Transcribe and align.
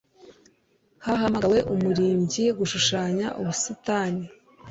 Hahamagawe 1.05 1.59
umurimyi 1.73 2.45
gushushanya 2.59 3.27
ubusitani. 3.39 4.23